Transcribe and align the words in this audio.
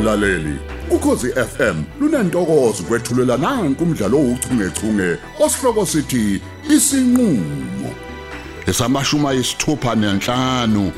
mlaleli 0.00 0.58
ukhosi 0.90 1.28
FM 1.32 1.82
lunantokozo 2.00 2.82
kwethulela 2.82 3.36
nanku 3.36 3.84
umdlalo 3.84 4.18
ouchungechunge 4.18 5.18
osihloko 5.40 5.86
sithi 5.86 6.42
isinqulo 6.74 7.90
esamashuma 8.66 9.32
yisithupha 9.32 9.94
nanhlanu 9.94 10.92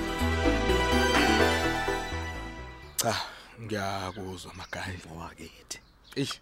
Cha, 2.97 3.15
ngiyakuzwa 3.63 4.53
magayi. 4.55 4.99
wakithi 5.19 5.79
Eish. 6.17 6.41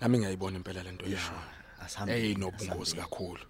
Nami 0.00 0.18
ngiyayibona 0.18 0.56
impela 0.56 0.82
lento 0.82 1.06
yesho. 1.06 1.32
asihambe 1.84 2.12
Hey 2.20 2.34
nobungozi 2.34 2.96
kakhulu. 2.96 3.40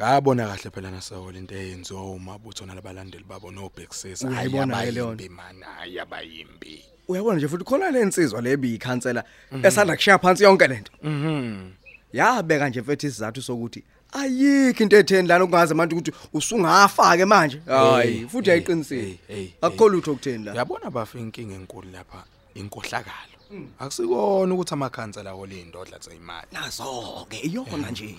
Ngabona 0.00 0.46
kahle 0.46 0.70
phela 0.70 0.90
nasehola 0.90 1.38
into 1.38 1.54
eyenziwa 1.54 2.10
umabutho 2.10 2.66
nalabalandeli 2.66 3.24
babo 3.24 3.50
noBhexesa. 3.50 4.28
Uyayibona 4.28 4.80
ke 4.84 4.90
leyo 4.90 5.14
nto? 5.14 5.28
man, 5.30 5.62
ayabayimbi. 5.82 6.84
uyabona 7.08 7.36
nje 7.36 7.48
futhi 7.48 7.64
khona 7.64 7.90
lensizwa 7.90 8.40
lebi 8.40 8.74
ikhansela 8.74 9.24
esanda 9.62 9.96
kushaya 9.96 10.18
phansi 10.18 10.44
yonke 10.44 10.66
lento 10.68 10.92
Mhm. 11.02 11.70
yabeka 12.12 12.68
nje 12.68 12.80
mfethu 12.80 13.06
isizathu 13.06 13.42
sokuthi 13.42 13.84
ayikho 14.12 14.82
into 14.82 14.96
etheni 14.96 15.28
lana 15.28 15.46
kungaze 15.46 15.74
manje 15.74 15.94
ukuthi 15.94 16.12
usungafake 16.32 17.24
manje 17.24 17.60
hayi 17.66 18.28
futhi 18.28 18.50
ayiqinisile 18.50 19.18
akukho 19.62 19.88
lutho 19.88 20.12
okutheni 20.12 20.44
la 20.44 20.52
Uyabona 20.52 20.90
bafa 20.90 21.18
inkinga 21.18 21.54
enkulu 21.54 21.90
lapha 21.92 22.24
inkohlakalo. 22.54 23.36
Akusikona 23.78 24.54
ukuthi 24.54 24.74
amakhansela 24.74 25.34
olindodla 25.34 25.98
zeyimali. 25.98 26.46
nazo 26.52 27.26
ke 27.28 27.36
iyona 27.42 27.90
nje 27.90 28.14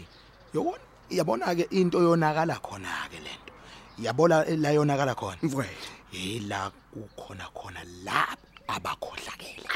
Yabona 0.54 0.84
yabona 1.12 1.56
ke 1.56 1.68
into 1.72 2.00
yonakala 2.00 2.56
khona 2.62 3.08
ke 3.12 3.20
lento. 3.26 3.54
Yabona 4.00 4.46
la 4.64 4.70
yonakala 4.72 5.16
khona. 5.16 5.38
mfowethu 5.44 5.92
Yila 6.14 6.72
kukhona 6.94 7.46
khona 7.56 7.82
la 8.06 8.28
abakhohlakela. 8.68 9.70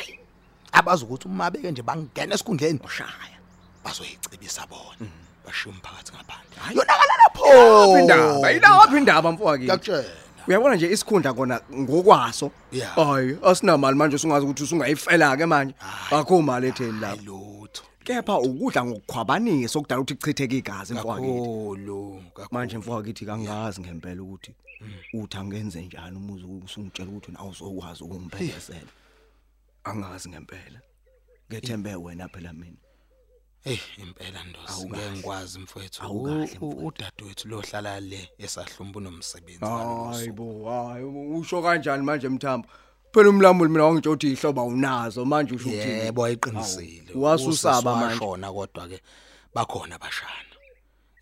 Abazi 0.73 1.05
ukuthi 1.05 1.27
uma 1.27 1.51
beke 1.51 1.71
nje 1.71 1.81
bangena 1.81 2.33
esikhundleni 2.35 2.79
oshaya 2.85 3.37
bazoyicibisa 3.83 4.67
bona. 4.67 4.99
Mm. 4.99 5.07
Bashiya 5.45 5.73
umphakathi 5.73 6.11
ngaphandle. 6.13 6.75
Yonakala 6.75 7.13
lapho. 7.21 7.45
lapha 7.45 7.99
indaba 7.99 8.51
ilapha 8.51 8.97
indaba 8.97 9.31
mfowethu 9.31 9.63
Ngiyakutshela. 9.63 10.03
uyabona 10.47 10.75
nje 10.75 10.91
isikhundla 10.91 11.33
kona 11.33 11.61
ngokwaso 11.73 12.51
Yeah. 12.71 12.95
hayi 12.95 13.38
asinamali 13.45 13.97
manje 13.97 14.15
usungazi 14.15 14.45
ukuthi 14.45 14.63
usungayifela 14.63 15.38
ke 15.38 15.45
manje 15.45 15.73
akho 16.11 16.41
mali 16.41 16.67
etheni 16.67 16.99
lapha 16.99 17.21
Lutho. 17.23 17.64
Kepha 18.05 18.37
ukudla 18.39 18.85
ngokukhwabanisa 18.85 19.79
okudala 19.79 20.01
ukuthi 20.01 20.15
kuchitheke 20.15 20.57
igazi 20.57 20.93
mfowethu 20.93 21.25
Kakhulu. 21.25 22.21
kakhulu. 22.33 22.47
manje 22.51 22.77
mfowethu 22.77 23.25
kangazi 23.25 23.81
ngempela 23.81 24.21
ukuthi 24.23 24.51
uthi 25.13 25.37
angenze 25.37 25.81
njani 25.85 26.17
umuzi 26.17 26.45
usungitshela 26.45 27.09
ukuthi 27.11 27.31
awuzokwazi 27.37 28.03
ukumphethesela 28.03 28.91
angazi 29.83 30.29
ngempela. 30.29 30.79
Ngethembe 31.51 31.95
wena 31.95 32.27
phela 32.27 32.53
mina. 32.53 32.77
Hey 33.63 33.77
impela 33.97 34.43
ndosi. 34.43 34.73
Awukahle. 34.73 35.03
ngeke 35.05 35.11
ngikwazi 35.17 35.59
mfowethu. 35.59 36.03
Awukahle, 36.03 36.57
U- 36.61 36.65
u- 36.65 36.71
mfowethu. 36.71 36.87
Udadewethu 36.87 37.47
lohlala 37.47 37.99
le 37.99 38.29
esahlumba 38.37 38.97
unomsebenzi 38.99 39.65
hayi 39.65 40.31
bo 40.31 40.69
hayi 40.69 41.03
usho 41.39 41.61
kanjani 41.61 42.03
manje 42.03 42.29
mthambo? 42.29 42.67
Phela 43.16 43.30
umlamuli 43.30 43.69
mina 43.69 43.83
wangitsho 43.85 44.11
ukuthi 44.11 44.31
ihloba 44.31 44.63
unazo 44.63 45.25
manje 45.25 45.55
usho 45.55 45.69
ukuthi 45.69 45.89
Yebo 45.89 46.25
ayiqinisile. 46.25 47.13
Wasusaba 47.16 47.95
manje. 47.95 48.13
Washona 48.13 48.53
kodwa 48.53 48.88
ke 48.88 49.02
bakhona 49.53 49.97
bashana. 49.97 50.55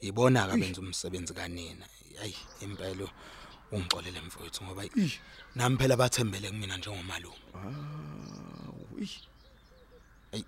Ibona 0.01 0.47
ka 0.47 0.57
benza 0.57 0.81
umsebenzi 0.81 1.33
kanina. 1.33 1.85
Hayi 2.19 2.35
impela 2.61 3.07
ungixolele 3.71 4.21
mfowethu 4.21 4.63
ngoba 4.63 4.83
nami 5.55 5.77
phela 5.77 5.95
bathembele 5.95 6.49
kumina 6.49 6.77
njengomalume. 6.77 7.37
Hayi 10.31 10.45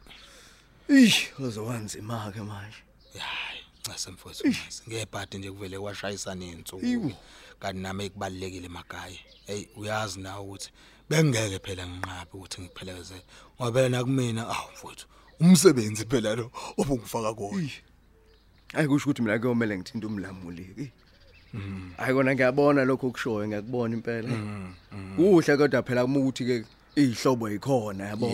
ish 0.88 1.30
uzowanzima 1.40 2.31
ke 2.34 2.42
manje 2.42 2.81
hayi 3.19 3.62
ngase 3.88 4.12
mfowethu 4.12 4.48
ngase. 4.48 4.84
Ngebhadi 4.88 5.38
nje 5.38 5.52
kuvele 5.52 5.80
kwashayisana 5.80 6.46
izinsuku. 6.46 7.14
Kanti 7.59 7.81
nami 7.81 8.06
ekubalekile 8.06 8.66
emakhaya. 8.66 9.19
Hey 9.46 9.68
uyazi 9.75 10.19
nawe 10.19 10.42
ukuthi 10.42 10.72
bengeke 11.10 11.60
phela 11.66 11.88
nginqabe 11.88 12.32
ukuthi 12.34 12.62
ngipheleze. 12.62 13.18
Ngoba 13.56 13.72
phela 13.72 13.90
nakumina 13.90 14.42
awu 14.48 14.72
mfowethu 14.74 15.06
umsebenzi 15.40 16.06
phela 16.06 16.36
lo 16.36 16.52
obungifaka 16.78 17.34
kona. 17.34 17.70
hayi 18.74 18.88
kusho 18.88 19.10
ukuthi 19.10 19.22
mina 19.22 19.40
kuyomela 19.40 19.78
ngithinta 19.78 20.08
umlamuli 20.08 20.92
hayi 21.98 22.14
kona 22.14 22.36
ngiyabona 22.36 22.86
lokho 22.86 23.12
kushoyo 23.12 23.48
ngiyakubona 23.48 23.94
impela. 23.96 24.30
Kuhle 25.16 25.58
kodwa 25.58 25.84
phela 25.84 26.02
kuma 26.04 26.20
ukuthi 26.20 26.46
ke 26.46 26.66
ihlobo 26.96 27.50
ikhona 27.50 28.04
yabo 28.06 28.28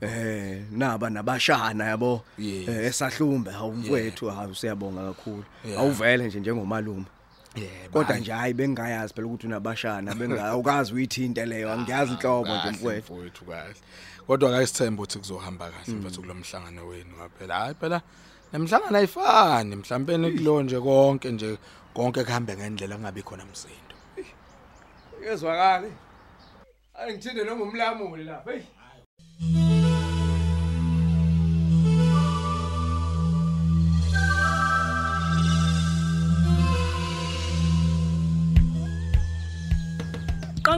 eh 0.00 0.62
naba 0.70 1.10
nabashana 1.10 1.84
yabo. 1.84 2.22
Eh, 2.38 2.86
esahlumbe 2.86 3.50
awumfowethu 3.50 4.30
hayi 4.30 4.50
usiyabonga 4.50 5.02
kakhulu. 5.02 5.44
Awuvele 5.78 6.26
nje 6.26 6.40
njengomalume. 6.40 7.06
Yebo. 7.56 7.92
kodwa 7.92 8.16
nje 8.18 8.32
hayi 8.32 8.54
bengayazi 8.54 9.14
phela 9.14 9.26
ukuthi 9.26 9.46
unabashana 9.46 10.14
bengawukazi 10.14 10.94
uyithinte 10.94 11.46
leyo 11.46 11.72
angiyazi 11.72 12.12
inhlobo 12.12 12.48
nje 12.48 12.62
Kahle, 12.62 12.70
mfowethu. 12.72 13.12
mfowethu 13.14 13.44
kahle. 13.44 13.74
Kodwa 14.26 14.48
akasithemba 14.50 15.02
ukuthi 15.02 15.18
kuzohamba 15.18 15.70
kahle 15.70 15.94
mfethu 15.94 16.20
kulomhlangano 16.20 16.86
wenu 16.86 17.14
phela 17.38 17.54
hayi 17.58 17.74
phela 17.74 18.02
nemhlangano 18.52 18.98
ayifani 18.98 19.76
mhlawumbe 19.76 20.30
kulo 20.36 20.62
nje 20.62 20.80
konke 20.80 21.30
nje 21.32 21.58
konke 21.94 22.24
kuhambe 22.24 22.56
ngendlela 22.56 22.96
kungabi 22.96 23.22
khona 23.22 23.44
msindo. 23.44 23.94
Yezwakala 25.26 25.88
angithinde 26.94 27.44
noma 27.44 27.64
umlamuli 27.64 28.24
lapha 28.24 28.52
hey. 28.52 28.62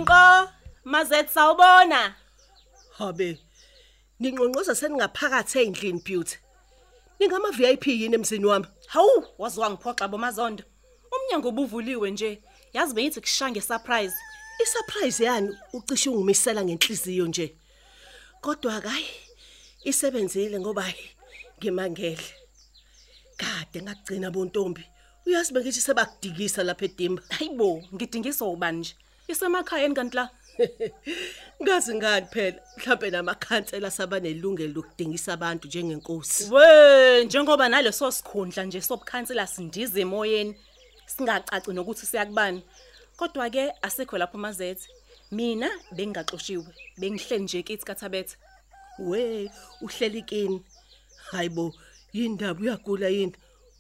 Qonqo, 0.05 0.51
mazethu 0.85 1.33
sawubona. 1.33 2.15
Habe. 2.99 3.39
Ninqonqoza 4.21 4.75
seningaphakathi 4.75 5.63
endlini 5.63 6.03
beauty. 6.05 6.37
Ningama 7.21 7.51
VIP 7.53 7.87
yini 7.87 8.15
emzini 8.15 8.47
wami? 8.47 8.67
Hawu, 8.89 9.27
waziwa 9.39 9.71
ngiphoxa 9.71 10.09
bomazondo. 10.09 10.65
Umnyango 11.13 11.49
ubuvuliwe 11.49 12.11
nje. 12.11 12.43
Yazi 12.73 12.95
beyithi 12.95 13.21
kushange 13.21 13.61
surprise. 13.61 14.15
Isurprise 14.63 15.25
yani 15.25 15.57
ucishe 15.73 16.11
ungimisela 16.11 16.65
ngenhliziyo 16.65 17.27
nje. 17.27 17.57
Kodwa 18.41 18.73
hayi 18.73 19.07
isebenzile 19.85 20.61
ngoba 20.61 20.85
ngimangele. 21.59 22.25
Kade 23.37 23.83
ngagcina 23.83 24.31
bontombi. 24.31 24.85
Uyazi 25.27 25.53
bengithi 25.53 25.81
sebakudikisa 25.81 26.63
lapha 26.63 26.85
edimba. 26.85 27.23
Hayibo, 27.29 27.83
ngidingiswa 27.95 28.49
ubani 28.49 28.79
nje. 28.79 28.95
Isemakhaya 29.29 29.95
kanti 29.95 30.17
la. 30.17 30.29
Ngazi 31.63 31.95
ngani 31.95 32.27
phela 32.27 32.61
mhlawumbe 32.77 33.11
namakhansela 33.11 33.91
sabanelungelo 33.91 34.73
lokudingisa 34.75 35.33
abantu 35.33 35.69
njengenkosi. 35.69 36.51
We, 36.51 37.25
njengoba 37.25 37.69
naleso 37.69 38.11
sikhundla 38.11 38.65
nje 38.65 38.81
sobukhansela 38.81 39.47
sindize 39.47 40.01
emoyeni. 40.01 40.57
Singacaci 41.07 41.73
nokuthi 41.73 42.07
siyakubani. 42.07 42.63
Kodwa 43.17 43.51
ke 43.51 43.73
asikho 43.83 44.19
lapho 44.19 44.39
mazethu. 44.39 44.89
Mina 45.31 45.71
bengingaxoshiwe. 45.93 46.67
Bengihleli 46.99 47.45
nje 47.45 47.63
kithi 47.63 47.85
kathabethe. 47.85 48.37
We 48.99 49.51
uhleli 49.81 50.23
kini. 50.23 50.63
Hayibo, 51.31 51.75
yindaba 52.13 52.61
uyagula 52.61 53.09
yini? 53.09 53.35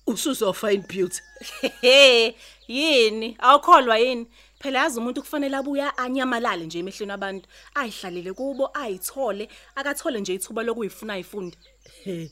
Usuzo 0.06 0.52
fine 0.52 0.84
beauty. 0.88 1.20
He, 1.80 2.36
yini? 2.68 3.36
Awukholwa 3.38 3.98
yini? 3.98 4.26
Phela 4.62 4.78
yazi 4.78 4.98
umuntu 4.98 5.22
kufanele 5.22 5.56
abuya 5.56 5.98
anyamalale 5.98 6.66
nje 6.66 6.78
emehlweni 6.78 7.12
abantu, 7.12 7.46
ayihlalele 7.74 8.32
kubo, 8.32 8.70
ayithole, 8.74 9.48
akathole 9.74 10.20
nje 10.20 10.34
ithuba 10.34 10.62
lokuyifuna 10.62 11.14
ayifunde. 11.14 11.56
He, 12.04 12.30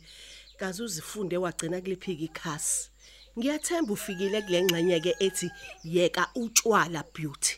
kaze 0.56 0.82
uzifunde 0.82 1.36
wagcina 1.36 1.80
kuliphika 1.80 2.22
ikhasi. 2.22 2.90
Ngiyathemba 3.36 3.92
ufikile 3.92 4.42
kule 4.42 4.62
ngxenye 4.62 5.00
ke 5.00 5.12
ethi 5.18 5.50
yeka 5.84 6.30
utshwala 6.34 7.02
beauty. 7.14 7.56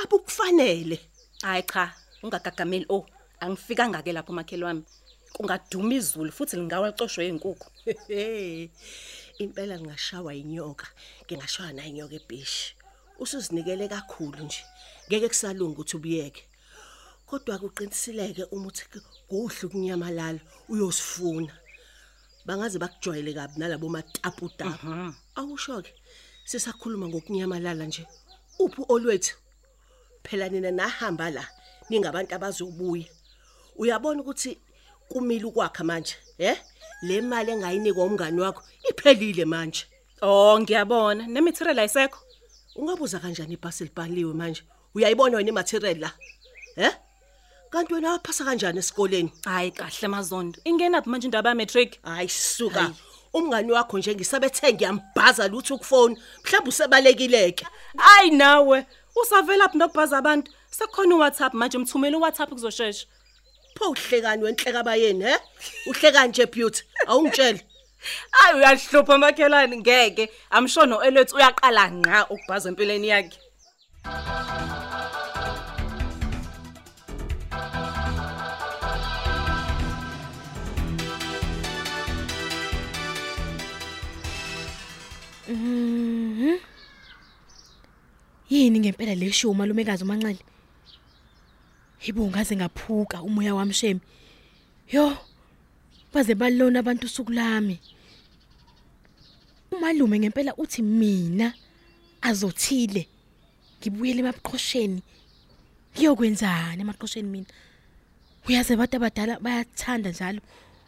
Abukufanele. 0.00 0.98
Hayi 1.42 1.62
cha, 1.62 1.92
ungagagameli 2.22 2.86
oh, 2.88 3.04
angifikanga 3.40 4.02
ke 4.02 4.12
lapho 4.12 4.32
makhelwa 4.32 4.68
wami. 4.68 4.84
Kungaduma 5.34 5.94
izulu 5.94 6.32
futhi 6.32 6.56
lingawaxoshwe 6.56 7.24
izinkukhu. 7.26 7.68
He. 8.08 8.70
Impela 9.38 9.76
ngingashawa 9.78 10.34
inyoka, 10.34 10.86
ngingashawa 11.26 11.72
nayo 11.72 11.88
inyoka 11.88 12.14
ebhishi. 12.14 12.74
Usuzinikele 13.18 13.88
kakhulu 13.88 14.44
nje. 14.44 14.62
Ngeke 15.08 15.28
kusalunga 15.28 15.72
ukuthi 15.72 15.96
ubiyeke. 15.96 16.42
Kodwa 17.26 17.58
kuqinisileke 17.58 18.44
uma 18.50 18.68
uthi 18.68 18.84
kuhle 19.28 19.68
kunyamalala 19.70 20.40
uyosifuna. 20.68 21.52
Bangaze 22.46 22.78
bakujwayele 22.78 23.34
kabi 23.34 23.54
nalabo 23.58 23.88
matapu 23.88 24.48
tapu. 24.48 25.14
Awusho 25.34 25.82
ke 25.82 25.92
sisakhuluma 26.44 27.08
ngokunyamalala 27.08 27.84
nje. 27.86 28.06
Uphi 28.58 28.82
olwethu? 28.88 29.34
Phela 30.22 30.48
nina 30.48 30.70
nahamba 30.70 31.30
la 31.30 31.44
ningabantu 31.90 32.34
abazobuya. 32.34 33.06
uyabona 33.78 34.20
ukuthi 34.20 34.58
kumile 35.08 35.44
ukwakha 35.44 35.84
manje 35.84 36.16
eh 36.38 36.56
le 37.02 37.20
mali 37.20 37.50
engayinikwa 37.52 38.04
umngani 38.04 38.40
wakho 38.40 38.62
iphelile 38.90 39.44
manje 39.44 39.84
Oh 40.22 40.60
ngiyabona 40.60 41.26
nematerial 41.26 41.78
ayisekho 41.78 42.18
ungabuza 42.76 43.18
kanjani 43.18 43.54
ibhasi 43.54 43.84
libhaliwe 43.84 44.34
manje? 44.34 44.62
Uyayibona 44.94 45.36
wena 45.36 45.48
imaterial 45.48 45.98
la? 45.98 46.10
Eh? 46.76 46.92
Kanti 47.70 47.94
wena 47.94 48.12
waphasa 48.12 48.44
kanjani 48.44 48.78
esikoleni? 48.78 49.32
Hayi 49.44 49.70
kahle 49.70 50.08
mazondo. 50.08 50.58
Ingena 50.64 51.02
phi 51.02 51.10
manje 51.10 51.26
indaba 51.26 51.48
ya 51.50 51.54
matric 51.54 52.02
hayi 52.02 52.28
suka. 52.28 52.92
Umngani 53.32 53.72
wakho 53.72 53.98
nje 53.98 54.14
ngisabethe 54.14 54.72
ngiyambhaza 54.72 55.48
lutho 55.48 55.74
ukufoni 55.74 56.18
mhlawumbe 56.44 56.68
usebalekileke. 56.68 57.66
Hayi 57.96 58.30
nawe. 58.30 58.86
Usavela 59.22 59.68
phi 59.68 59.78
nokubhaza 59.78 60.18
abantu? 60.18 60.52
Sekukhona 60.70 61.14
uWhatsApp 61.14 61.54
manje 61.54 61.78
mthumela 61.78 62.18
uWhatsApp 62.18 62.50
kuzoshesha. 62.50 63.06
Pho 63.78 63.90
uhlekani 63.90 64.42
wenhleka 64.42 64.82
bayeni 64.82 65.24
eh? 65.24 65.38
Uhleka 65.86 66.26
nje 66.26 66.46
beauty. 66.46 66.82
Awungitshela 67.06 67.60
hayi 68.30 68.56
uyahlupha 68.58 69.18
makhelwane 69.18 69.76
ngeke 69.76 70.30
amsho 70.50 70.86
no 70.86 71.02
Elwethu 71.02 71.36
uyaqala 71.36 71.90
nqa 71.90 72.26
ukubhaza 72.30 72.68
empilweni 72.68 73.08
yakhe 73.08 73.38
Yini 88.50 88.80
ngempela 88.80 89.14
lesho 89.14 89.54
malumekazi 89.54 90.04
umanxele? 90.04 90.42
Yibo 92.02 92.26
ngaze 92.26 92.56
ngaphuka 92.56 93.22
umoya 93.22 93.54
wami 93.54 93.74
shemi. 93.74 94.00
Yo. 94.92 95.16
Baze 96.12 96.34
balona 96.34 96.78
abantu 96.78 97.06
usuku 97.06 97.32
lami. 97.32 97.80
Umalume 99.76 100.18
ngempela 100.18 100.54
uthi 100.56 100.82
mina 100.82 101.52
azothile. 102.22 103.08
Ngibuyele 103.80 104.20
emaqhosheni. 104.20 105.02
Ngiyokwenzani 105.92 106.80
emaqhosheni 106.80 107.28
mina? 107.28 107.46
Uyazi 108.48 108.72
abantu 108.72 108.96
abadala 108.96 109.40
bayathanda 109.40 110.10
njalo 110.10 110.40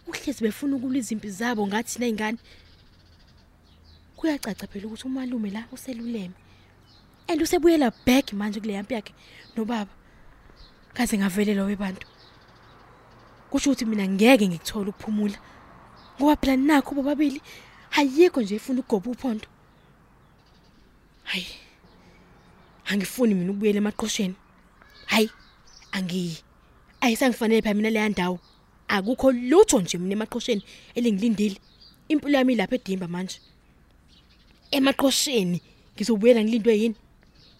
uhlezi 0.08 0.40
befuna 0.42 0.76
ukulwa 0.76 0.98
izimpi 0.98 1.28
zabo 1.30 1.66
ngathi 1.66 1.98
nezingane. 1.98 2.38
Kuyacaca 4.16 4.66
phela 4.70 4.86
ukuthi 4.86 5.06
umalume 5.06 5.50
la 5.50 5.64
useluleme. 5.72 6.34
And 7.28 7.42
usebuyela 7.42 7.92
back 8.06 8.32
manje 8.32 8.60
kule 8.60 8.72
yampi 8.72 8.94
yakhe 8.94 9.12
nobaba. 9.56 9.90
Kaze 10.94 11.18
ngavelelwa 11.18 11.66
webantu. 11.66 12.06
Kusho 13.50 13.70
ukuthi 13.70 13.84
mina 13.84 14.08
ngeke 14.08 14.48
ngikuthola 14.48 14.90
ukuphumula. 14.90 15.38
Ngoba 16.16 16.36
phela 16.36 16.56
nakho 16.56 16.94
bobabili 16.94 17.42
ayikho 17.98 18.42
nje 18.42 18.54
ifuna 18.56 18.80
ugoba 18.80 19.10
uphondo. 19.10 19.46
Hayi. 21.24 21.46
Angifuni 22.90 23.34
mina 23.34 23.50
ukubuyela 23.50 23.78
emaqhosheni. 23.78 24.34
Hayi. 25.06 25.30
Angiyi. 25.92 26.36
Ayisangifanele 27.00 27.62
phela 27.62 27.74
mina 27.74 27.90
leya 27.90 28.08
ndawo. 28.08 28.38
Akukho 28.88 29.32
lutho 29.32 29.80
nje 29.80 29.98
mina 29.98 30.12
emaqhosheni 30.12 30.62
elingilindile. 30.94 31.58
Impilo 32.08 32.38
yami 32.38 32.54
lapha 32.54 32.74
edimba 32.76 33.08
manje. 33.08 33.38
Emaqhosheni 34.70 35.60
ngizobuyela 35.94 36.40
ngilindwe 36.44 36.74
yini? 36.78 36.94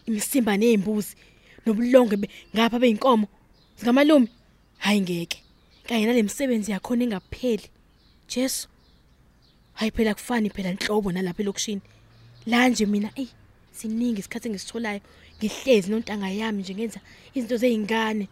Imisimba 0.07 0.57
nezimbuzi 0.57 1.17
nobulonge 1.67 2.17
be- 2.17 2.31
ngapha 2.55 2.79
beyinkomo 2.79 3.27
zikamalume. 3.79 4.29
Hayi 4.79 5.01
ngeke. 5.01 5.43
Kanye 5.87 6.07
nalemsebenzi 6.07 6.71
yakhona 6.73 7.05
engapheli. 7.05 7.69
Jesu. 8.29 8.69
Hayi 9.79 9.91
phela 9.91 10.15
kufani 10.15 10.51
phela 10.51 10.71
inhlobo 10.71 11.13
nalapha 11.13 11.43
elokushini. 11.43 11.83
La 12.47 12.69
nje 12.69 12.87
mina 12.87 13.11
ey 13.15 13.29
siningi 13.73 14.21
isikhathi 14.21 14.49
engisitholayo 14.49 15.01
ngihlezi 15.39 15.91
nontanga 15.91 16.29
yami 16.31 16.63
nje 16.63 16.75
ngenza 16.75 17.01
izinto 17.35 17.57
zezingane. 17.57 18.29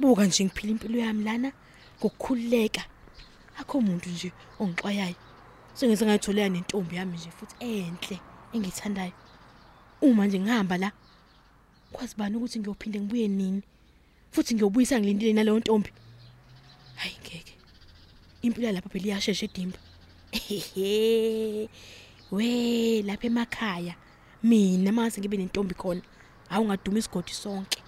Buka 0.00 0.26
nje 0.26 0.44
ngiphila 0.44 0.70
impilo 0.70 0.98
yami 0.98 1.24
lana 1.24 1.52
ngokukhululeka. 1.98 2.82
Akho 3.58 3.78
umuntu 3.78 4.10
nje 4.10 4.32
ongixwayayo. 4.58 5.14
Sengize 5.74 6.04
ngayitholela 6.04 6.48
nentombi 6.48 6.96
yami 6.96 7.18
nje 7.18 7.30
futhi 7.30 7.54
enhle 7.60 8.18
engithandayo. 8.52 9.12
Uma 10.02 10.26
nje 10.26 10.40
ngihamba 10.40 10.76
la 10.78 10.92
kwazi 11.92 12.14
bani 12.18 12.36
ukuthi 12.36 12.58
ngiyophinde 12.58 13.00
ngibuye 13.00 13.28
nini 13.28 13.62
futhi 14.30 14.54
ngiyobuyisa 14.54 14.98
ngilindile 14.98 15.32
naleyo 15.32 15.58
ntombi. 15.58 15.90
Hayi 16.96 17.14
ngeke. 17.22 17.54
Impilo 18.42 18.66
yalapha 18.66 18.88
phela 18.88 19.06
iyashesha 19.06 19.46
edimba. 19.46 19.78
Ehehe. 20.32 21.68
We 22.30 23.02
lapha 23.02 23.26
emakhaya 23.26 23.94
mina 24.42 24.92
mase 24.92 25.20
ngibe 25.20 25.36
nentombi 25.36 25.74
khona 25.74 26.02
awungaduma 26.50 26.98
isigodi 26.98 27.32
sonke. 27.32 27.82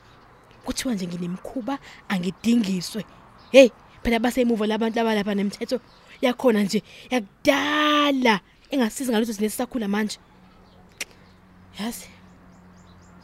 Kuthiwa 0.64 0.94
nje 0.94 1.06
nginemkhuba 1.06 1.78
angidingiswe. 2.08 3.04
Hey 3.52 3.70
phela 4.02 4.18
basemuva 4.18 4.66
labantu 4.66 5.00
abalapha 5.00 5.34
nemithetho 5.34 5.80
yakhona 6.20 6.62
nje 6.62 6.82
yakudala 7.10 8.40
engasiza 8.70 9.12
ngalutho 9.12 9.32
sinesisakhula 9.32 9.88
manje. 9.88 10.18
Yazi 11.78 12.08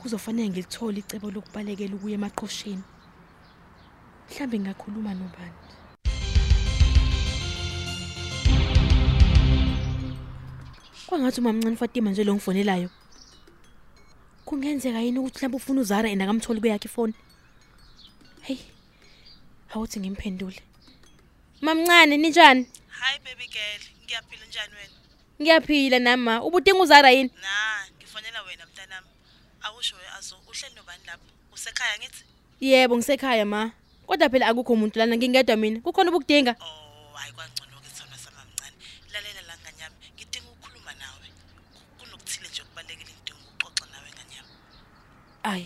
kuzofanele 0.00 0.48
ngilithole 0.48 0.98
icebo 0.98 1.30
lokubalekela 1.30 1.94
ukuya 1.94 2.14
emaqhosheni. 2.14 2.82
Mhlambe 4.30 4.58
ngingakhuluma 4.58 5.14
nobani? 5.14 5.58
Kwangathi 11.08 11.40
umamncane 11.40 11.76
Fatima 11.76 12.10
nje 12.10 12.24
lo 12.24 12.34
ngifonelayo. 12.34 12.90
Kungenzeka 14.44 15.00
yini 15.00 15.18
ukuthi 15.18 15.38
mhlawumbe 15.38 15.56
ufuna 15.56 15.80
uZara 15.80 16.08
ena 16.08 16.24
akamtholi 16.24 16.60
kuyakhe 16.60 16.88
ifoni? 16.88 17.14
Hey. 18.42 18.58
Awuthi 19.72 20.00
ngimphendule. 20.00 20.60
Mamncane 21.60 22.16
ninjani? 22.16 22.66
Hi 23.00 23.18
baby 23.24 23.46
girl, 23.48 23.82
ngiyaphila 24.04 24.46
njani 24.46 24.74
wena? 24.74 24.96
Ngiyaphila 25.40 25.98
nama. 25.98 26.42
Ubudinga 26.44 26.82
uZara 26.82 27.10
yini? 27.10 27.30
Na, 27.42 27.88
ngifonela 27.96 28.42
wena 28.42 28.66
mntanami. 28.66 29.06
Awusho 29.62 29.96
we 29.96 30.02
azo, 30.18 30.36
uhleli 30.48 30.74
nobani 30.76 31.04
lapho? 31.06 31.24
Usekhaya 31.52 31.98
ngithi? 31.98 32.24
Yebo 32.60 32.96
ngisekhaya 32.96 33.46
ma. 33.46 33.70
Kodwa 34.06 34.28
phela 34.28 34.46
akukho 34.46 34.72
umuntu 34.72 34.98
lana 34.98 35.16
ngingedwa 35.16 35.56
mina. 35.56 35.80
Kukhona 35.80 36.10
ubukudinga? 36.10 36.56
Oh, 36.60 37.16
hayi 37.16 37.32
kwangcono 37.32 37.80
ke 37.80 37.90
sona 37.96 38.16
samamncane. 38.18 38.76
Lalela 39.12 39.42
la 39.48 39.54
nganyami, 39.60 39.96
ngidinga 40.16 40.48
ukukhuluma 40.50 40.92
nawe. 40.94 41.28
Kunokuthile 41.98 42.48
nje 42.48 42.62
okubalekile 42.62 43.12
ngidinga 43.12 43.40
ukuxoxa 43.52 43.86
nawe 43.92 44.08
nganyami. 44.16 44.52
Ay. 45.48 45.64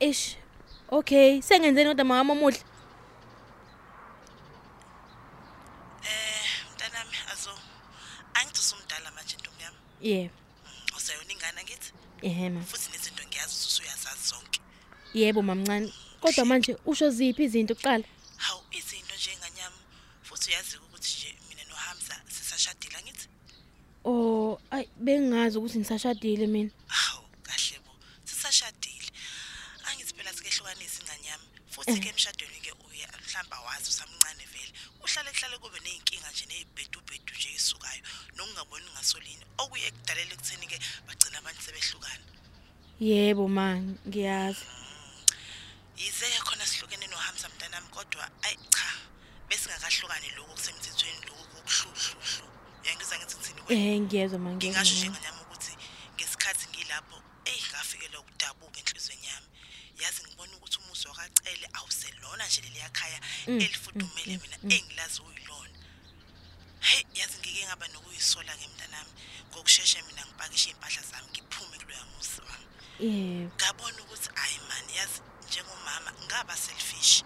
Ish. 0.00 0.36
Okay, 0.90 1.40
sengenzeni 1.42 1.88
kodwa 1.88 2.04
mama 2.04 2.32
omuhle. 2.32 2.60
Eh, 6.04 6.48
mntanami 6.72 7.16
azo. 7.32 7.50
Angithi 8.34 8.60
usumdala 8.60 9.10
manje 9.16 9.36
ntombi 9.36 9.62
yami. 9.64 9.78
Yebo. 10.00 10.34
Mm, 10.64 10.96
Usayona 10.96 11.32
ingane 11.32 11.62
ngithi? 11.64 11.92
Ehema. 12.22 12.60
Futhi 12.60 12.92
nezinto 12.92 13.22
ngiyazi 13.28 13.54
usuyazazi 13.68 14.28
zonke. 14.28 14.60
Yebo 15.14 15.42
mamncane. 15.42 15.92
Kodwa 16.20 16.44
manje 16.44 16.76
usho 16.86 17.10
ziphi 17.10 17.44
izinto 17.44 17.74
kuqala? 17.74 18.04
Hawu 18.36 18.60
izinto 18.70 19.14
nje 19.16 19.30
nganyami. 19.40 19.80
Futhi 20.22 20.50
uyazi 20.50 20.76
ukuthi 20.76 21.10
nje 21.16 21.30
mina 21.48 21.64
noHamza 21.68 22.14
sisashadile 22.28 22.98
ngithi? 23.02 23.28
Oh, 24.04 24.58
ay 24.70 24.84
bengazi 24.96 25.58
ukuthi 25.58 25.78
nisashadile 25.78 26.46
mina. 26.46 26.70
Yebo 43.08 43.48
ma, 43.48 43.68
ngiyazi. 44.08 44.64
Yize 45.96 46.26
khona 46.46 46.66
sihlukene 46.66 47.06
noHamza 47.06 47.48
mntanami 47.48 47.88
kodwa 47.88 48.24
ayi 48.42 48.56
cha. 48.74 48.88
Besingakahlukani 49.48 50.28
lokho 50.36 50.52
kusemthethweni 50.52 51.20
lokho 51.28 51.44
kokuhluhluhlu. 51.52 52.46
Uyangizwa 52.84 53.18
ngithi 53.18 53.36
kuthini 53.36 53.60
wena? 53.66 53.80
Eh 53.80 54.00
ngiyezwa 54.00 54.38
ma 54.38 54.50
ngiyezwa. 54.50 54.82
ngingasho 54.82 54.94
nje 54.96 55.08
ma. 55.08 55.16
nganyama 55.16 55.40
ukuthi 55.42 55.72
ngesikhathi 56.14 56.64
ngilapho 56.70 57.16
eyi 57.50 57.62
ngafikelwa 57.70 58.20
ukudabuka 58.20 58.78
enhlizweni 58.80 59.26
yami 59.32 59.48
yazi 60.00 60.20
ngibona 60.22 60.52
ukuthi 60.56 60.78
umuzi 60.78 61.08
wakacele 61.08 61.66
awuselona 61.78 62.44
nje 62.46 62.60
leliya 62.64 62.90
khaya 62.98 63.20
elifudumele 63.64 64.34
mina 64.42 64.56
engilazi 64.76 65.18
uyilona 65.26 65.78
heyi 66.88 67.04
yazi 67.18 67.36
ngike 67.38 67.66
ngaba 67.66 67.86
nokuyisola-ke 67.88 68.66
mntanami 68.72 69.12
ngokusheshe 69.50 70.02
mina 70.06 70.22
ngipakishe 70.26 70.70
iy'mpahla 70.70 71.02
zami 71.10 71.28
ngiphume 71.32 71.57
kuloya 71.57 71.57
muzi 71.57 71.57
wami 71.57 71.57
yebo. 73.00 73.54
Ngabona 73.56 73.98
ukuthi 74.02 74.28
ayi 74.42 74.58
man 74.68 74.86
yazi 74.96 75.20
njengomama 75.48 76.10
ngaba 76.26 76.56
selfish. 76.56 77.24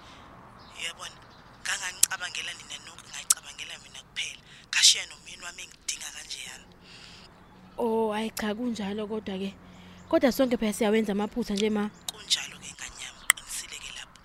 Uyabona? 0.79 1.17
Nganganicabangela 1.62 2.52
nina 2.59 2.76
nonke 2.87 3.07
ngayicabangela 3.11 3.75
mina 3.85 4.00
kuphela. 4.02 4.41
Ngashiya 4.71 5.07
nomyeni 5.07 5.43
wami 5.45 5.62
engidinga 5.62 6.09
kanjeyana 6.14 6.67
oh 7.79 8.12
ayi 8.12 8.31
cha 8.31 8.55
kunjalo 8.55 9.07
kodwa 9.07 9.38
ke 9.38 9.55
kodwa 10.09 10.33
sonke 10.33 10.57
phela 10.57 10.73
siyawenza 10.73 11.12
amaphutha 11.12 11.55
nje 11.55 11.71
ma. 11.71 11.91
Kunjalo 12.12 12.57
ke 12.62 12.71
nganyama 12.76 13.23
qinisile 13.29 13.76
ke 13.81 13.91
lapho. 13.97 14.21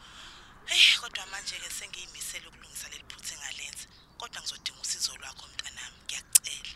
Hey 0.65 0.97
kodwa 1.01 1.25
manje 1.31 1.55
ke 1.55 1.69
sengiyimisela 1.69 2.47
ukulungisa 2.49 2.87
leli 2.91 3.03
phutha 3.07 3.35
engalenza. 3.35 3.87
Kodwa 4.17 4.41
ngizodinga 4.41 4.81
usizo 4.81 5.15
lwakho 5.17 5.47
mntanami. 5.47 5.97
Ngiyakucela 6.05 6.73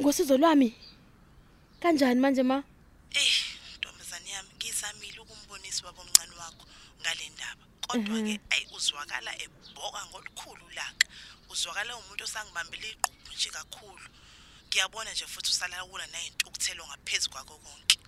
ngosizo 0.00 0.36
lwami? 0.38 0.74
Kanjani 1.80 2.20
manje 2.20 2.42
ma? 2.42 2.62
Ndaba. 7.96 8.14
Kodwa 8.14 8.38
ke 8.38 8.40
ayi 8.54 8.66
uzwakala 8.76 9.32
ebhoka 9.44 10.00
ngolukhulu 10.06 10.66
laka. 10.76 11.06
Uzwakala 11.50 11.96
umuntu 11.96 12.24
osangibambele 12.24 12.88
iqhubu 12.94 13.30
nje 13.34 13.50
kakhulu. 13.50 14.08
Ngiyabona 14.68 15.10
nje 15.12 15.26
futhi 15.26 15.50
usala 15.50 15.84
wula 15.84 16.06
nayintukuthelo 16.06 16.86
ngaphezulu 16.86 17.32
kwako 17.32 17.54
konke. 17.64 17.98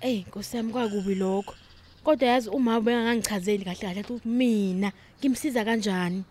Ey 0.00 0.24
Nkosi 0.26 0.56
yami 0.56 0.72
kwakubi 0.72 1.14
lokho. 1.14 1.54
Kodwa 2.04 2.28
yazi 2.28 2.48
uma 2.50 2.80
bengangichazeli 2.80 3.64
kahle 3.64 3.80
kahle 3.80 4.00
ukuthi 4.02 4.28
mina 4.28 4.92
ngimsiza 5.18 5.64
kanjani. 5.64 6.24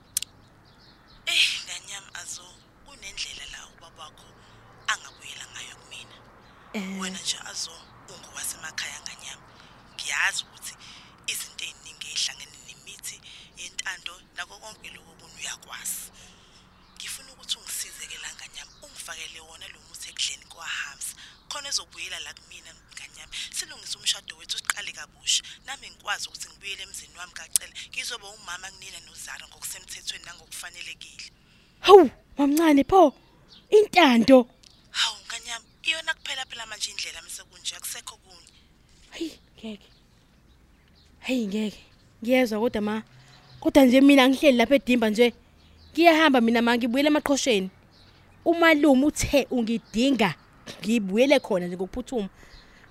Eh, 1.26 1.48
nganyama 1.66 2.10
azo 2.22 2.46
kunendlela 2.86 3.46
la 3.54 3.60
ubaba 3.74 4.04
wakho 4.04 4.28
angabuyela 4.88 5.46
ngayo 5.52 5.76
kumina. 5.82 6.16
Eh 6.74 7.00
Wena 7.02 7.20
nje 7.22 7.37
emzini 27.48 27.64
wami 27.64 27.74
kacele. 27.74 27.74
Ngizoba 27.90 28.28
umama 28.28 28.68
kunina 28.72 29.00
noZara 29.06 29.48
ngokusemthethweni 29.48 30.26
nangokufanelekile. 30.26 31.32
Hawu 31.80 32.10
mamncane 32.38 32.84
pho 32.84 33.14
intando. 33.70 34.48
Hawu 34.92 35.18
nganyama 35.28 35.66
iyona 35.84 36.14
kuphela 36.14 36.46
phela 36.46 36.66
manje 36.66 36.92
indlela 36.92 37.22
mesekunje 37.22 37.76
akusekho 37.76 38.18
kunye. 38.18 38.54
Hayi 39.10 39.40
ngeke. 39.58 39.90
Hayi 41.20 41.48
ngeke. 41.48 41.84
Ngiyezwa 42.24 42.60
kodwa 42.60 42.82
ma. 42.82 43.04
Kodwa 43.60 43.86
nje 43.86 44.02
mina 44.02 44.30
ngihleli 44.30 44.58
lapha 44.58 44.76
edimba 44.76 45.10
nje. 45.10 45.34
Ngiyahamba 45.94 46.42
mina 46.42 46.62
ma 46.62 46.78
ngibuyele 46.78 47.08
emaqhosheni. 47.08 47.70
Umalume 48.46 49.06
uthe 49.06 49.48
ungidinga 49.52 50.36
ngibuyele 50.82 51.40
khona 51.40 51.68
nje 51.68 51.76
ngokuphuthuma. 51.76 52.30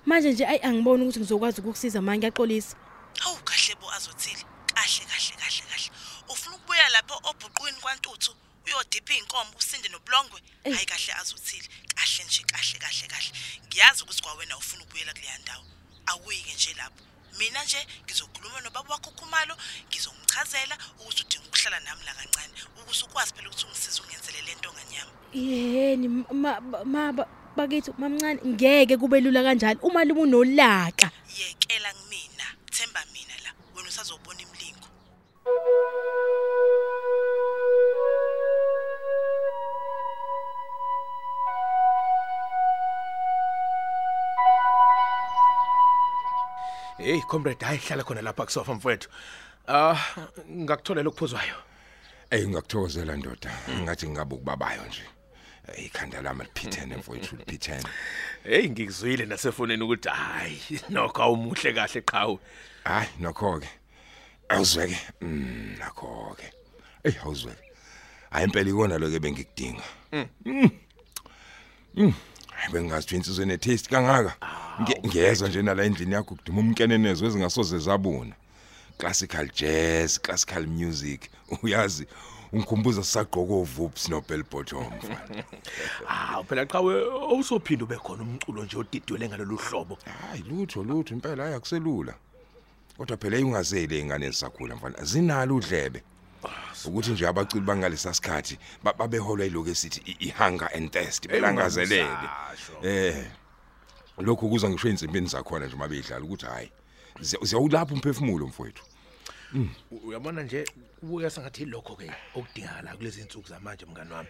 Manje 0.05 0.31
nje 0.31 0.45
ayi 0.45 0.59
angiboni 0.61 1.03
ukuthi 1.03 1.19
ngizokwazi 1.19 1.61
ukukusiza 1.61 2.01
manje 2.01 2.27
ngiyaxolisa. 2.27 2.75
Hawu 3.19 3.37
kahle 3.43 3.75
bo 3.81 3.91
azothile. 3.91 4.43
Kahle 4.73 5.05
kahle 5.05 5.35
kahle 5.41 5.63
kahle. 5.69 5.91
Ufuna 6.87 6.89
ukubuya 6.89 6.89
lapho 6.89 7.29
obhuqwini 7.29 7.77
kwantuthu 7.81 8.35
uyodipha 8.65 9.13
inkomo 9.15 9.51
usinde 9.59 9.89
nobulongwe. 9.89 10.41
Ey. 10.63 10.73
Hayi 10.73 10.85
kahle 10.85 11.13
azothile. 11.13 11.67
Kahle 11.95 12.23
nje 12.25 12.43
kahle 12.43 12.79
kahle 12.79 13.07
kahle. 13.07 13.31
Ngiyazi 13.67 14.03
ukuthi 14.03 14.21
kwawena 14.21 14.57
ufuna 14.57 14.83
ukubuyela 14.83 15.13
kuleya 15.13 15.37
ndawo. 15.37 15.63
Awuyike 16.05 16.53
nje 16.53 16.73
lapho. 16.73 17.03
Mina 17.37 17.63
nje 17.63 17.87
ngizokhuluma 18.05 18.61
nobaba 18.61 18.89
wakho 18.93 19.11
Khumalo, 19.11 19.55
ngizomchazela 19.89 20.77
ukuthi 20.99 21.23
udinga 21.23 21.45
ukuhlala 21.47 21.79
nami 21.79 22.03
la 22.05 22.13
kancane, 22.13 22.53
ukuze 22.81 23.05
ukwazi 23.05 23.33
phela 23.33 23.49
ukuthi 23.49 23.65
ungisize 23.65 24.01
ungenzele 24.01 24.41
lento 24.41 24.73
nganyama. 24.73 25.11
Yeni 25.33 26.07
ma 26.07 26.59
ma- 26.61 26.83
ma 26.85 27.11
ba- 27.13 27.27
bakithi 27.55 27.91
mamncane 27.97 28.39
ngeke 28.45 28.97
kube 28.97 29.21
lula 29.21 29.43
kanjalo 29.43 29.79
uma 29.83 30.03
lumu 30.05 30.25
nolaka. 30.25 31.11
Yekela 31.37 31.93
kumina, 31.93 32.45
themba 32.71 33.05
mina 33.13 33.35
la. 33.43 33.51
Wena 33.75 33.89
usazobona 33.89 34.41
imlingo. 34.41 34.66
Hey 35.47 35.53
comrade 47.21 47.65
hayi 47.65 47.77
hlala 47.77 48.03
khona 48.03 48.21
lapha 48.21 48.45
kusofa 48.45 48.73
mfowethu. 48.73 49.09
Ah 49.67 49.97
ngakutholela 50.51 51.09
okuphuzwayo. 51.09 51.55
Ey 52.29 52.47
ngakuthokozela 52.47 53.15
ndoda 53.15 53.51
ngathi 53.81 54.09
ngabe 54.09 54.35
ukubabayo 54.35 54.85
nje 54.87 55.03
Eh, 55.67 55.85
ikhanda 55.85 56.21
lami 56.21 56.43
liphithene 56.43 56.97
mfowethu 56.97 57.35
liphithene 57.35 57.89
Hey 58.43 58.69
ngikuzwile 58.69 59.25
nasefonini 59.25 59.83
ukuthi 59.83 60.09
hayi 60.09 60.81
nokho 60.89 61.23
awumuhle 61.23 61.73
kahle 61.73 62.01
qhawe. 62.01 62.39
hayi 62.83 63.09
nokho 63.19 63.59
ke 63.59 63.69
awuzweke 64.49 64.97
mm 65.21 65.75
nakho 65.79 66.35
ke 66.37 66.51
ey 67.03 67.13
awuzweke 67.23 67.63
hayi 68.31 68.45
impela 68.45 68.69
ikona 68.69 68.97
lo 68.97 69.09
ke 69.09 69.19
bengikudinga. 69.19 69.83
Mm. 70.11 70.69
Mm. 71.95 72.13
Hayi 72.47 72.71
bengazi 72.73 73.15
insizwe 73.15 73.45
ne 73.45 73.57
taste 73.57 73.89
kangaka. 73.89 74.35
Nge- 74.81 75.07
ngiyezwa 75.07 75.49
nje 75.49 75.61
nala 75.61 75.83
endlini 75.83 76.13
yakho 76.13 76.35
kuduma 76.35 76.59
umkenenezo 76.61 77.25
ezingasoze 77.25 77.77
zabona 77.79 78.35
classical 78.97 79.49
jazz 79.55 80.19
classical 80.19 80.67
music. 80.67 81.29
Uyazi 81.63 82.07
ungikhumbuza 82.53 83.03
sisagqoka 83.03 83.53
ovoops 83.53 84.09
no 84.09 84.21
bell 84.21 84.43
bottom 84.51 84.85
Ah 86.09 86.43
phela 86.43 86.65
qhawe 86.65 86.93
awusophinda 87.31 87.83
ube 87.85 87.95
khona 87.97 88.23
umculo 88.23 88.63
nje 88.63 88.77
odidwele 88.77 89.27
ngalolu 89.29 89.57
hlobo. 89.57 89.97
hayi 90.29 90.43
lutho 90.49 90.83
lutho 90.83 91.13
impela 91.13 91.43
hayi 91.43 91.55
akuselula. 91.55 92.13
Kodwa 92.97 93.17
phela 93.17 93.37
ingazeli 93.37 93.99
ingane 93.99 94.25
ezisakhula 94.25 94.75
mfana 94.75 95.03
zinalo 95.03 95.55
udlebe. 95.55 96.03
Ukuthi 96.85 97.11
nje 97.11 97.27
abaculi 97.27 97.65
bangalesa 97.65 98.13
sikhathi 98.13 98.57
ba- 98.83 98.93
babeholwa 98.93 99.45
iloko 99.45 99.69
esithi 99.69 100.01
i-hunger 100.19 100.69
and 100.75 100.91
thirst 100.91 101.27
belangazelele 101.27 102.07
eh 102.83 103.25
lokho 104.17 104.49
kuza 104.49 104.69
ngisho 104.69 104.89
insimpini 104.89 105.27
zakhona 105.27 105.65
nje 105.65 105.75
mabeyidlala 105.75 106.25
ukuthi 106.25 106.45
hayi 106.45 106.71
ziyawulapha 107.41 107.93
umphefumulo 107.93 108.47
mfowethu. 108.47 108.83
U- 109.91 109.95
Uyabona 110.07 110.43
nje 110.43 110.65
ubuya 111.03 111.29
sengathi 111.29 111.65
lokho 111.65 111.95
ke 111.95 112.11
okudingakala 112.35 112.95
kulezi 112.97 113.21
insuku 113.21 113.47
zamanje 113.49 113.85
mngani 113.85 114.13
wami. 114.13 114.29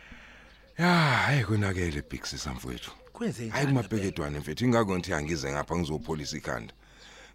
ya 0.77 0.88
hayi 0.93 1.43
konakele 1.45 2.03
big 2.09 2.24
sis 2.25 2.47
mfowethu. 2.47 2.91
Kwenze 3.13 3.39
njani? 3.45 3.51
hayi 3.51 3.67
kumabhekedwane 3.67 4.39
mfethu 4.39 4.65
ingako 4.65 4.95
ngithi 4.97 5.13
angize 5.13 5.51
ngapha 5.51 5.75
ngizopholisa 5.77 6.38
ikhanda. 6.38 6.74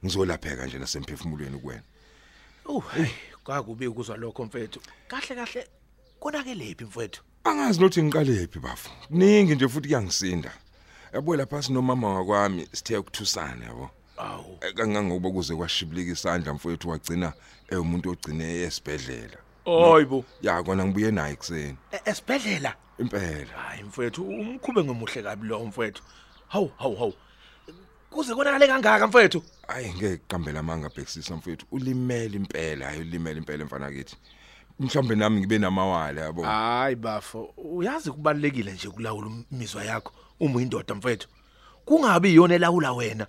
Ngizolapheka 0.04 0.66
nje 0.66 0.78
nasemphefumulweni 0.78 1.58
kuwena 1.58 1.82
Oh 2.66 2.84
kakubi 3.46 3.86
ukuzwa 3.86 4.16
lokho 4.16 4.44
mfethu. 4.44 4.80
Kahle 5.08 5.34
kahle 5.34 5.66
konakelephi 6.20 6.84
mfethu? 6.84 7.22
angazi 7.44 7.80
nothi 7.80 8.02
ngiqalephi 8.02 8.58
bafu 8.58 8.90
ningi 9.10 9.54
nje 9.54 9.68
futhi 9.68 9.88
kuyangisinda 9.88 10.52
yabo 11.12 11.36
lapha 11.36 11.62
sinomama 11.62 12.14
wakwami 12.14 12.68
sithe 12.72 12.96
ukuthusana 12.96 13.64
yabo 13.64 13.90
Awu. 14.16 14.58
Eh, 14.60 14.74
kangangokuba 14.74 15.30
kuze 15.30 15.54
kwashibilika 15.56 16.12
isandla 16.12 16.54
mfowethu 16.54 16.88
wagcina 16.88 17.32
ewumuntu 17.70 18.10
ogcine 18.10 18.60
esibhedlela 18.62 19.36
Hayibo. 19.64 20.24
ya 20.42 20.62
kona 20.62 20.84
ngibuye 20.84 21.10
naye 21.10 21.32
ekseni 21.32 21.76
E- 21.92 22.00
Esibhedlela. 22.10 22.76
impela 22.98 23.52
Hayi 23.58 23.82
mfethu 23.82 24.22
umkhube 24.28 24.84
ngomuhle 24.84 25.22
kabi 25.22 25.46
lo 25.48 25.64
mfethu. 25.66 26.02
Hawu 26.48 26.70
hawu 26.78 26.96
hawu. 26.96 27.14
Kuze 28.12 28.34
konakale 28.34 28.66
kangaka 28.66 29.06
mfethu. 29.06 29.42
ayi 29.68 29.94
ngeke 29.94 30.22
qambela 30.28 30.60
amanga 30.60 30.88
bhekisisa 30.88 31.36
mfowethu 31.36 31.66
ulimele 31.72 32.36
impela 32.36 32.86
hayi 32.86 33.00
ulimele 33.00 33.38
impela 33.38 33.64
mfana 33.64 33.90
kithi 33.92 34.16
mhlawumbe 34.80 35.14
nami 35.14 35.40
ngibe 35.40 35.58
namawala 35.58 36.20
yabo 36.20 36.42
Hayi 36.42 36.96
bafo, 36.96 37.54
uyazi 37.56 38.10
kubalekile 38.10 38.72
nje 38.72 38.88
kulawula 38.88 39.30
imizwa 39.52 39.84
yakho 39.84 40.12
uma 40.40 40.56
uyindoda 40.56 40.94
mfethu. 40.94 41.28
Kungabi 41.84 42.32
iyona 42.32 42.54
elawula 42.54 42.92
wena. 42.92 43.26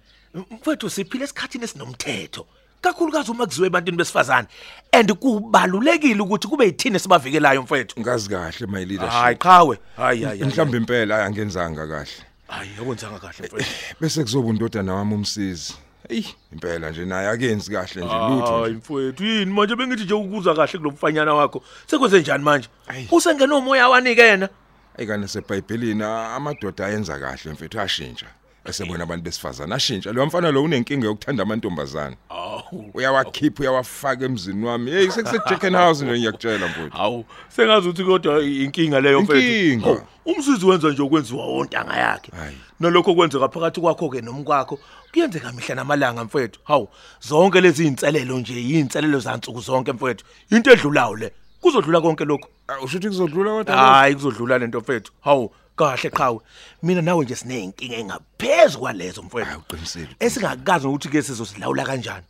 Mfethu 0.51 0.89
siphile 0.89 1.23
esikhathini 1.23 1.63
esinomthetho. 1.63 2.47
Kakhulukazi 2.81 3.31
uma 3.31 3.45
kuziwe 3.45 3.67
ebantwini 3.67 3.97
besifazane. 3.97 4.47
And 4.91 5.13
kubalulekile 5.13 6.21
ukuthi 6.21 6.47
kube 6.47 6.65
yithini 6.65 6.99
sibavikelayo 6.99 7.61
mfethu. 7.63 7.99
ngazi 8.01 8.29
kahle 8.29 8.67
my 8.67 8.73
Hayi 8.73 8.85
leadership 8.85 9.39
qhawe. 9.39 9.79
Hayi 9.97 10.23
hayi. 10.23 10.43
mhlawumbe 10.43 10.77
impela 10.77 11.15
hayi 11.15 11.27
angenzanga 11.27 11.87
kahle 11.87 12.32
hayi 12.57 12.69
yakwenzanga 12.77 13.19
kahle 13.19 13.47
mfethu. 13.47 13.65
bese 14.01 14.21
kuzoba 14.23 14.47
undodana 14.49 14.93
wami 14.93 15.13
umsizi 15.13 15.73
eyi 16.09 16.25
impela 16.53 16.89
nje 16.91 17.05
naye 17.05 17.27
akenzi 17.27 17.71
kahle 17.71 18.05
nje 18.05 18.15
lutho 18.29 18.61
Hayi 18.61 18.73
nje. 18.73 18.77
mfethu 18.77 19.23
yini 19.25 19.51
manje 19.53 19.75
bengithi 19.75 20.03
nje 20.03 20.13
ukuzwa 20.13 20.55
kahle 20.55 20.77
kulomfanyana 20.79 21.33
wakho. 21.33 21.63
Sekwenze 21.87 22.19
njani 22.21 22.43
manje? 22.43 22.67
Ayi. 22.87 23.07
Usengena 23.11 23.55
umoya 23.55 23.89
wanikena. 23.89 24.49
ayikane 24.97 25.27
sebhayibhelini 25.27 26.03
a- 26.03 26.35
amadoda 26.35 26.85
ayenza 26.85 27.19
kahle 27.19 27.51
mfethu 27.51 27.79
ashintsha 27.81 28.25
esebona 28.65 29.03
abantu 29.03 29.23
besifazana 29.23 29.75
ashintsha 29.75 30.11
lo 30.11 30.25
mfana 30.25 30.51
lo 30.51 30.63
unenkinga 30.63 31.07
yokuthanda 31.07 31.43
amantombazana 31.43 32.15
Awu 32.29 32.91
uyawakhipha 32.93 33.61
uyawafaka 33.61 34.25
emzini 34.25 34.65
wami 34.65 34.91
hey 34.91 35.09
sekuse 35.09 35.39
chicken 35.49 35.75
house 35.75 36.05
nje 36.05 36.17
ngiyakutshela 36.17 36.67
mfowethu 36.67 36.97
Hawu, 36.97 37.25
sengazi 37.49 37.89
ukuthi 37.89 38.03
kodwa 38.03 38.43
inkinga 38.43 39.01
leyo 39.01 39.19
Inkinga. 39.19 39.85
Hawu, 39.85 40.01
Umsizi 40.25 40.65
wenza 40.65 40.89
nje 40.89 41.01
okwenziwa 41.01 41.45
wontanga 41.45 41.97
yakhe. 41.97 42.31
Hayi. 42.35 42.57
Nalokho 42.79 43.15
kwenzeka 43.15 43.49
phakathi 43.49 43.81
kwakho 43.81 44.09
ke 44.09 44.21
nomkwakho 44.21 44.79
kuyenzeka 45.11 45.51
mihla 45.51 45.75
namalanga 45.75 46.23
mfowethu. 46.23 46.59
Hawu, 46.63 46.89
zonke 47.19 47.61
lezi 47.61 47.87
inselelo 47.87 48.39
nje 48.39 48.53
yinselelo 48.53 49.19
zansuku 49.19 49.61
zonke 49.61 49.91
mfowethu. 49.93 50.25
Into 50.51 50.71
edlulayo 50.71 51.15
le. 51.15 51.31
Kuzodlula 51.61 52.01
konke 52.01 52.25
lokho. 52.25 52.49
Ah, 52.67 52.73
usho 52.73 52.97
ukuthi 52.97 53.07
kuzodlula 53.07 53.51
kodwa 53.51 53.75
Hayi 53.75 54.15
kuzodlula 54.15 54.57
lento 54.57 54.79
mfowethu. 54.79 55.11
Hawu, 55.21 55.55
kahle 55.75 56.09
qhawe. 56.09 56.39
Mina 56.83 57.01
nawe 57.01 57.25
nje 57.25 57.35
sineyinkinga 57.35 57.95
engaphezulu 57.95 58.79
kwalezo 58.79 59.23
mfowethu. 59.23 59.49
Hayi, 59.49 59.61
uqinisile. 59.61 60.15
Esingakazi 60.19 60.87
ukuthi 60.87 61.09
ke 61.09 61.21
sizosilawula 61.21 61.85
kanjani. 61.85 62.25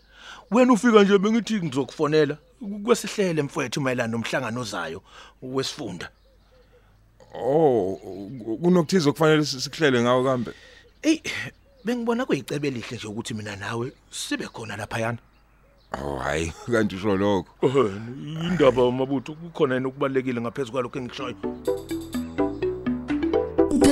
Wena 0.51 0.73
ufika 0.73 1.03
nje 1.03 1.17
bengithi 1.17 1.61
ngizokufonela 1.61 2.37
kwesihlele 2.83 3.41
mfowethu 3.43 3.81
mayelana 3.81 4.11
nomhlangano 4.11 4.61
ozayo 4.61 5.01
wesifunda. 5.41 6.09
oh 7.35 7.99
kunokuthiza 8.61 9.09
okufanele 9.09 9.45
sikuhlele 9.45 10.01
ngawo 10.01 10.23
kambe 10.23 10.51
Ey, 11.01 11.21
bengibona 11.85 12.25
kuyicebe 12.25 12.67
elihle 12.67 12.97
nje 12.97 13.07
ukuthi 13.07 13.33
mina 13.33 13.55
nawe 13.55 13.91
sibe 14.11 14.47
khona 14.47 14.77
lapha 14.77 14.99
yana. 14.99 15.17
oh 16.03 16.17
hayi 16.19 16.53
kanti 16.71 16.95
usho 16.95 17.17
lokho 17.17 17.89
Indaba 18.43 18.91
mabutho 18.91 19.33
kukhona 19.33 19.73
yena 19.75 19.87
okubalekile 19.87 20.41
ngaphezulu 20.41 20.71
kwalokho 20.71 20.99
engishoyo. 20.99 21.35